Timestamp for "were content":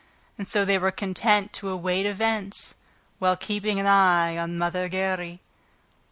0.79-1.53